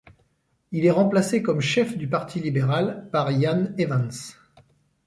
[0.71, 4.09] Il est remplacé comme chef du Parti libéral par Iain Evans.